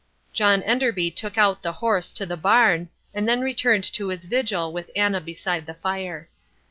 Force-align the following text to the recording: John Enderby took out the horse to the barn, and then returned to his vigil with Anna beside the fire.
John 0.33 0.63
Enderby 0.63 1.11
took 1.11 1.37
out 1.37 1.61
the 1.61 1.73
horse 1.73 2.11
to 2.13 2.25
the 2.25 2.35
barn, 2.35 2.89
and 3.13 3.29
then 3.29 3.41
returned 3.41 3.83
to 3.93 4.07
his 4.07 4.25
vigil 4.25 4.73
with 4.73 4.89
Anna 4.95 5.21
beside 5.21 5.67
the 5.67 5.75
fire. 5.75 6.27